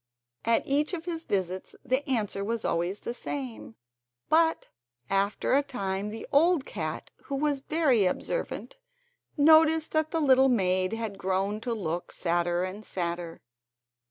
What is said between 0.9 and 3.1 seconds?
of his visits the answer was always